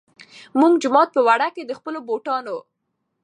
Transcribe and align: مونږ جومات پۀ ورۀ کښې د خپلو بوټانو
مونږ 0.59 0.73
جومات 0.83 1.09
پۀ 1.13 1.21
ورۀ 1.27 1.47
کښې 1.53 1.63
د 1.65 1.71
خپلو 1.79 1.99
بوټانو 2.07 2.57